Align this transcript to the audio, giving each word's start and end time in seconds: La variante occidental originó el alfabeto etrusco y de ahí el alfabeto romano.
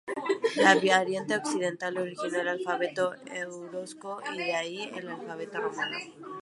La 0.55 0.73
variante 0.73 1.35
occidental 1.35 1.95
originó 1.99 2.39
el 2.39 2.47
alfabeto 2.47 3.13
etrusco 3.27 4.19
y 4.33 4.37
de 4.39 4.55
ahí 4.55 4.91
el 4.95 5.07
alfabeto 5.09 5.61
romano. 5.61 5.99